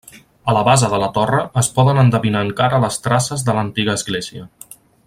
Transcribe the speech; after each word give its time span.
A 0.51 0.53
la 0.57 0.63
base 0.67 0.87
de 0.93 0.99
la 1.03 1.09
torre 1.17 1.43
es 1.63 1.69
poden 1.77 2.01
endevinar 2.05 2.43
encara 2.47 2.81
les 2.87 3.01
traces 3.09 3.49
de 3.51 3.57
l'antiga 3.59 3.99
església. 4.03 4.51